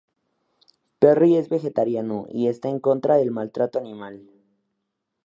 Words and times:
Perry 0.97 1.35
es 1.37 1.47
vegetariano, 1.47 2.25
y 2.27 2.47
está 2.47 2.69
en 2.69 2.79
contra 2.79 3.17
del 3.17 3.29
maltrato 3.29 3.77
animal. 3.77 4.27